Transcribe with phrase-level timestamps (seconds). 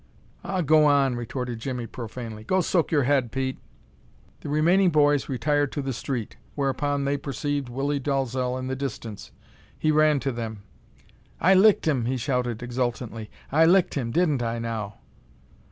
[0.43, 2.43] "Aw, go on," retorted Jimmie, profanely.
[2.43, 3.59] "Go soak your head, Pete."
[4.39, 9.29] The remaining boys retired to the street, whereupon they perceived Willie Dalzel in the distance.
[9.77, 10.63] He ran to them.
[11.39, 13.29] "I licked him!" he shouted, exultantly.
[13.51, 14.09] "I licked him!
[14.09, 14.95] Didn't I, now?"